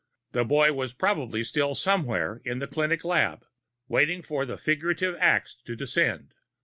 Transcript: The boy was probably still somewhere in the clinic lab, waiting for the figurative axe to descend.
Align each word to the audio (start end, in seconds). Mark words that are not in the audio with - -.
The 0.31 0.43
boy 0.43 0.73
was 0.73 0.95
probably 0.95 1.43
still 1.43 1.75
somewhere 1.75 2.41
in 2.43 2.57
the 2.57 2.65
clinic 2.65 3.05
lab, 3.05 3.45
waiting 3.87 4.23
for 4.23 4.47
the 4.47 4.57
figurative 4.57 5.15
axe 5.19 5.55
to 5.65 5.75
descend. 5.75 6.33